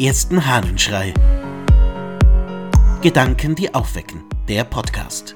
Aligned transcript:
ersten 0.00 0.46
Hahnenschrei. 0.46 1.12
Gedanken, 3.02 3.54
die 3.54 3.74
aufwecken. 3.74 4.24
Der 4.48 4.64
Podcast. 4.64 5.34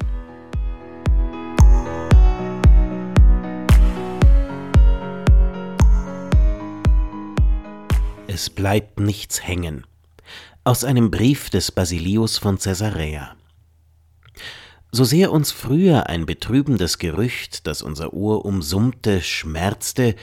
Es 8.27 8.49
bleibt 8.49 9.01
nichts 9.01 9.47
hängen. 9.47 9.87
Aus 10.65 10.83
einem 10.83 11.10
Brief 11.10 11.51
des 11.51 11.71
Basilius 11.71 12.38
von 12.38 12.56
Caesarea. 12.56 13.37
So 14.92 15.04
sehr 15.04 15.31
uns 15.31 15.53
früher 15.53 16.09
ein 16.09 16.24
betrübendes 16.24 16.96
Gerücht, 16.96 17.66
das 17.66 17.83
unser 17.83 18.15
Ohr 18.15 18.46
umsummte, 18.46 19.20
schmerzte, 19.20 20.15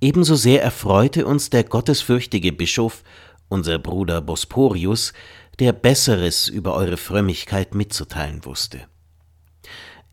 ebenso 0.00 0.34
sehr 0.34 0.64
erfreute 0.64 1.26
uns 1.26 1.48
der 1.50 1.62
gottesfürchtige 1.62 2.52
Bischof, 2.52 3.04
unser 3.54 3.78
Bruder 3.78 4.20
Bosporius, 4.20 5.12
der 5.60 5.72
Besseres 5.72 6.48
über 6.48 6.74
eure 6.74 6.96
Frömmigkeit 6.96 7.74
mitzuteilen 7.74 8.44
wusste. 8.44 8.80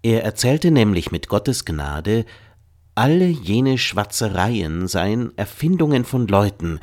Er 0.04 0.24
erzählte 0.24 0.72
nämlich 0.72 1.12
mit 1.12 1.28
Gottes 1.28 1.66
Gnade, 1.66 2.26
alle 2.94 3.26
jene 3.26 3.78
Schwatzereien 3.78 4.88
seien 4.88 5.36
Erfindungen 5.38 6.06
von 6.06 6.28
Leuten, 6.28 6.80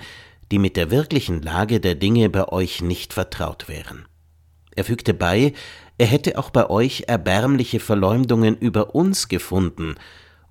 die 0.50 0.58
mit 0.58 0.76
der 0.76 0.90
wirklichen 0.90 1.42
Lage 1.42 1.78
der 1.78 1.94
Dinge 1.94 2.28
bei 2.28 2.48
euch 2.48 2.82
nicht 2.82 3.12
vertraut 3.12 3.68
wären. 3.68 4.06
Er 4.74 4.84
fügte 4.84 5.14
bei, 5.14 5.52
er 5.96 6.06
hätte 6.06 6.38
auch 6.38 6.50
bei 6.50 6.68
euch 6.70 7.04
erbärmliche 7.06 7.78
Verleumdungen 7.78 8.56
über 8.56 8.94
uns 8.94 9.28
gefunden, 9.28 9.94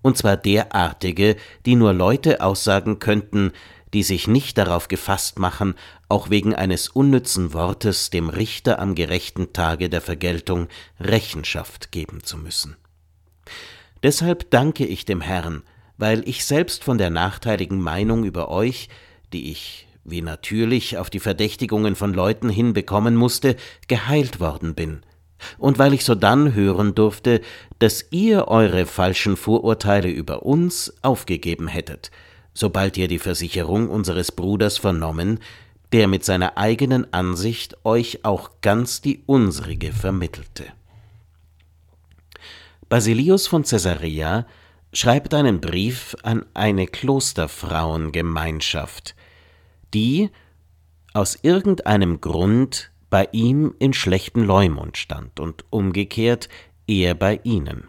und 0.01 0.17
zwar 0.17 0.37
derartige, 0.37 1.35
die 1.65 1.75
nur 1.75 1.91
Leute 1.91 2.39
aussagen 2.39 2.99
könnten, 2.99 3.51
die 3.93 4.03
sich 4.03 4.27
nicht 4.27 4.57
darauf 4.57 4.87
gefasst 4.87 5.39
machen, 5.39 5.75
auch 6.09 6.29
wegen 6.29 6.53
eines 6.53 6.89
unnützen 6.89 7.53
Wortes 7.53 8.09
dem 8.09 8.29
Richter 8.29 8.79
am 8.79 8.95
gerechten 8.95 9.53
Tage 9.53 9.89
der 9.89 10.01
Vergeltung 10.01 10.67
Rechenschaft 10.99 11.91
geben 11.91 12.23
zu 12.23 12.37
müssen. 12.37 12.75
Deshalb 14.03 14.51
danke 14.51 14.85
ich 14.85 15.05
dem 15.05 15.21
Herrn, 15.21 15.63
weil 15.97 16.27
ich 16.27 16.45
selbst 16.45 16.83
von 16.83 16.97
der 16.97 17.09
nachteiligen 17.09 17.81
Meinung 17.81 18.23
über 18.23 18.49
euch, 18.49 18.89
die 19.33 19.51
ich 19.51 19.87
wie 20.07 20.21
natürlich 20.21 20.97
auf 20.97 21.09
die 21.09 21.19
Verdächtigungen 21.19 21.95
von 21.95 22.13
Leuten 22.13 22.49
hinbekommen 22.49 23.15
musste, 23.15 23.57
geheilt 23.87 24.39
worden 24.39 24.73
bin, 24.73 25.01
und 25.57 25.77
weil 25.77 25.93
ich 25.93 26.05
sodann 26.05 26.55
hören 26.55 26.95
durfte, 26.95 27.41
dass 27.79 28.05
ihr 28.09 28.47
eure 28.47 28.85
falschen 28.85 29.35
Vorurteile 29.35 30.09
über 30.09 30.43
uns 30.43 30.93
aufgegeben 31.03 31.67
hättet, 31.67 32.09
sobald 32.57 32.97
ihr 32.97 33.07
die 33.07 33.19
Versicherung 33.19 33.87
unseres 33.87 34.31
Bruders 34.31 34.79
vernommen, 34.79 35.39
der 35.91 36.07
mit 36.07 36.25
seiner 36.25 36.57
eigenen 36.57 37.13
Ansicht 37.13 37.85
euch 37.85 38.25
auch 38.25 38.49
ganz 38.61 38.99
die 38.99 39.21
unsrige 39.27 39.93
vermittelte. 39.93 40.65
Basilius 42.89 43.45
von 43.45 43.61
Caesarea 43.63 44.47
schreibt 44.91 45.35
einen 45.35 45.61
Brief 45.61 46.15
an 46.23 46.47
eine 46.55 46.87
Klosterfrauengemeinschaft, 46.87 49.13
die 49.93 50.31
aus 51.13 51.37
irgendeinem 51.43 52.21
Grund 52.21 52.89
bei 53.11 53.29
ihm 53.31 53.75
in 53.77 53.93
schlechten 53.93 54.43
Leumund 54.43 54.97
stand 54.97 55.39
und 55.39 55.63
umgekehrt 55.69 56.49
er 56.87 57.13
bei 57.13 57.39
ihnen. 57.43 57.87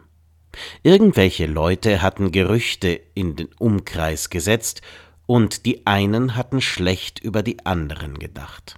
Irgendwelche 0.83 1.47
Leute 1.47 2.03
hatten 2.03 2.33
Gerüchte 2.33 3.01
in 3.15 3.37
den 3.37 3.49
Umkreis 3.59 4.31
gesetzt, 4.31 4.83
und 5.27 5.67
die 5.67 5.87
einen 5.87 6.37
hatten 6.37 6.63
schlecht 6.63 7.19
über 7.19 7.43
die 7.43 7.67
anderen 7.67 8.19
gedacht. 8.19 8.77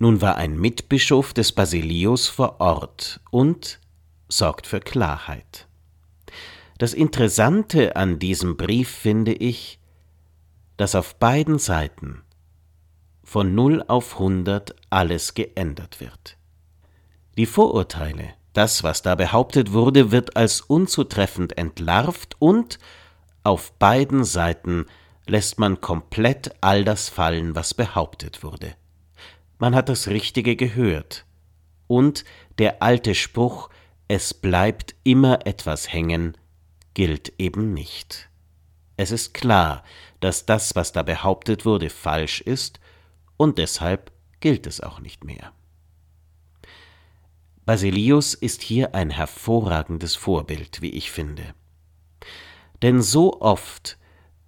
Nun 0.00 0.20
war 0.20 0.36
ein 0.36 0.58
Mitbischof 0.58 1.32
des 1.32 1.52
Basilius 1.52 2.26
vor 2.26 2.60
Ort 2.60 3.20
und 3.30 3.78
sorgt 4.28 4.66
für 4.66 4.80
Klarheit. 4.80 5.68
Das 6.78 6.92
Interessante 6.92 7.94
an 7.94 8.18
diesem 8.18 8.56
Brief 8.56 8.90
finde 8.90 9.32
ich, 9.32 9.78
dass 10.76 10.96
auf 10.96 11.14
beiden 11.14 11.60
Seiten 11.60 12.22
von 13.22 13.54
0 13.54 13.84
auf 13.86 14.14
100 14.14 14.74
alles 14.90 15.34
geändert 15.34 16.00
wird. 16.00 16.36
Die 17.38 17.46
Vorurteile, 17.46 18.34
das, 18.52 18.82
was 18.82 19.02
da 19.02 19.14
behauptet 19.14 19.72
wurde, 19.72 20.10
wird 20.10 20.36
als 20.36 20.60
unzutreffend 20.60 21.56
entlarvt 21.56 22.36
und 22.38 22.78
auf 23.44 23.72
beiden 23.72 24.24
Seiten 24.24 24.86
lässt 25.26 25.58
man 25.58 25.80
komplett 25.80 26.54
all 26.60 26.84
das 26.84 27.08
fallen, 27.08 27.54
was 27.54 27.74
behauptet 27.74 28.42
wurde. 28.42 28.74
Man 29.58 29.74
hat 29.74 29.88
das 29.88 30.08
Richtige 30.08 30.56
gehört. 30.56 31.24
Und 31.86 32.24
der 32.58 32.82
alte 32.82 33.14
Spruch, 33.14 33.70
es 34.08 34.34
bleibt 34.34 34.94
immer 35.04 35.46
etwas 35.46 35.92
hängen, 35.92 36.36
gilt 36.94 37.32
eben 37.38 37.72
nicht. 37.72 38.28
Es 38.96 39.10
ist 39.10 39.34
klar, 39.34 39.82
dass 40.20 40.46
das, 40.46 40.74
was 40.74 40.92
da 40.92 41.02
behauptet 41.02 41.64
wurde, 41.64 41.90
falsch 41.90 42.40
ist 42.40 42.80
und 43.36 43.58
deshalb 43.58 44.12
gilt 44.40 44.66
es 44.66 44.80
auch 44.80 45.00
nicht 45.00 45.24
mehr. 45.24 45.52
Basilius 47.64 48.34
ist 48.34 48.62
hier 48.62 48.94
ein 48.94 49.10
hervorragendes 49.10 50.16
Vorbild, 50.16 50.82
wie 50.82 50.90
ich 50.90 51.12
finde. 51.12 51.54
Denn 52.82 53.02
so 53.02 53.40
oft 53.40 53.98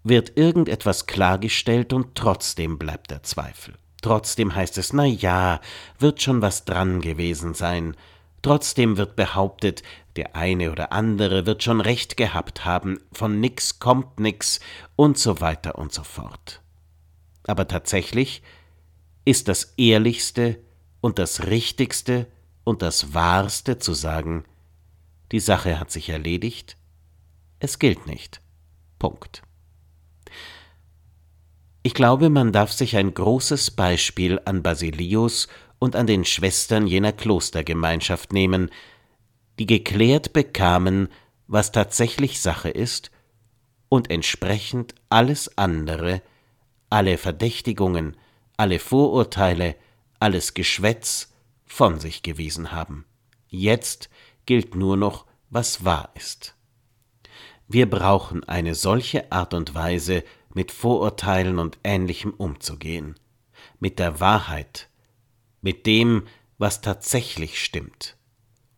wird 0.03 0.37
irgendetwas 0.37 1.07
klargestellt 1.07 1.93
und 1.93 2.17
trotzdem 2.17 2.77
bleibt 2.77 3.13
der 3.13 3.23
Zweifel. 3.23 3.75
Trotzdem 4.03 4.55
heißt 4.55 4.79
es, 4.79 4.93
na 4.93 5.05
ja, 5.05 5.61
wird 5.99 6.21
schon 6.21 6.43
was 6.43 6.65
dran 6.65 7.01
gewesen 7.01 7.55
sein. 7.55 7.97
Trotzdem 8.43 8.97
wird 8.99 9.17
behauptet, 9.17 9.83
der 10.17 10.37
eine 10.37 10.73
oder 10.73 10.93
andere 10.93 11.47
wird 11.47 11.63
schon 11.63 11.81
recht 11.81 12.17
gehabt 12.17 12.65
haben, 12.65 12.99
von 13.13 13.41
nix 13.41 13.79
kommt 13.79 14.21
nix 14.21 14.61
und 14.97 15.17
so 15.19 15.41
weiter 15.41 15.79
und 15.79 15.93
so 15.93 16.03
fort. 16.03 16.61
Aber 17.47 17.67
tatsächlich 17.69 18.43
ist 19.25 19.49
das 19.49 19.73
Ehrlichste 19.77 20.59
und 21.01 21.19
das 21.19 21.47
Richtigste 21.47 22.27
und 22.65 22.83
das 22.83 23.15
Wahrste 23.15 23.79
zu 23.79 23.93
sagen, 23.95 24.45
die 25.33 25.41
Sache 25.41 25.79
hat 25.79 25.91
sich 25.91 26.09
erledigt, 26.09 26.77
es 27.61 27.79
gilt 27.79 28.07
nicht. 28.07 28.41
Punkt. 28.99 29.43
Ich 31.83 31.95
glaube, 31.95 32.31
man 32.31 32.53
darf 32.53 32.73
sich 32.73 32.97
ein 32.97 33.13
großes 33.13 33.73
Beispiel 33.73 34.41
an 34.47 34.63
Basilius 34.63 35.49
und 35.79 35.97
an 35.97 36.07
den 36.07 36.25
Schwestern 36.25 36.87
jener 36.87 37.13
Klostergemeinschaft 37.13 38.33
nehmen, 38.33 38.71
die 39.59 39.67
geklärt 39.67 40.33
bekamen, 40.33 41.09
was 41.47 41.73
tatsächlich 41.73 42.41
Sache 42.41 42.71
ist, 42.71 43.11
und 43.91 44.11
entsprechend 44.11 44.95
alles 45.11 45.59
andere, 45.59 46.23
alle 46.89 47.19
Verdächtigungen, 47.19 48.17
alle 48.57 48.79
Vorurteile, 48.79 49.77
alles 50.19 50.55
Geschwätz 50.55 51.34
von 51.65 52.01
sich 52.01 52.23
gewiesen 52.23 52.73
haben. 52.73 53.05
Jetzt 53.49 54.11
gilt 54.47 54.75
nur 54.75 54.97
noch, 54.97 55.27
was 55.51 55.85
wahr 55.85 56.11
ist. 56.15 56.57
Wir 57.67 57.89
brauchen 57.89 58.45
eine 58.45 58.75
solche 58.75 59.33
Art 59.33 59.55
und 59.55 59.75
Weise, 59.75 60.25
mit 60.55 60.71
Vorurteilen 60.71 61.59
und 61.59 61.79
Ähnlichem 61.83 62.33
umzugehen, 62.33 63.17
mit 63.81 63.99
der 63.99 64.21
Wahrheit, 64.21 64.89
mit 65.61 65.85
dem, 65.87 66.25
was 66.59 66.81
tatsächlich 66.81 67.63
stimmt, 67.63 68.17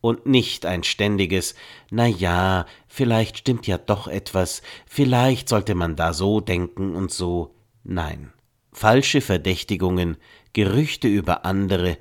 und 0.01 0.25
nicht 0.25 0.65
ein 0.65 0.83
ständiges 0.83 1.55
Na 1.91 2.07
ja, 2.07 2.65
vielleicht 2.87 3.37
stimmt 3.39 3.67
ja 3.67 3.77
doch 3.77 4.07
etwas, 4.07 4.61
vielleicht 4.87 5.49
sollte 5.49 5.75
man 5.75 5.95
da 5.95 6.13
so 6.13 6.41
denken 6.41 6.95
und 6.95 7.11
so. 7.11 7.55
Nein. 7.83 8.33
Falsche 8.71 9.21
Verdächtigungen, 9.21 10.17
Gerüchte 10.53 11.07
über 11.07 11.45
andere 11.45 11.97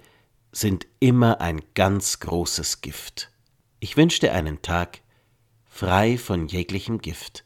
sind 0.57 0.87
immer 1.01 1.41
ein 1.43 1.61
ganz 1.75 2.19
großes 2.21 2.81
Gift. 2.81 3.31
Ich 3.79 3.97
wünsche 3.97 4.21
dir 4.21 4.33
einen 4.33 4.63
Tag 4.63 5.03
frei 5.67 6.17
von 6.17 6.49
jeglichem 6.49 6.99
Gift. 6.99 7.45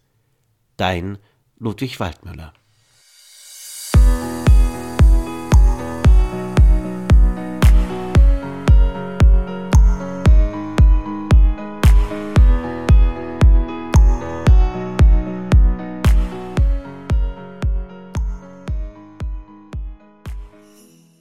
Dein 0.76 1.18
Ludwig 1.58 1.98
Waldmüller 1.98 2.52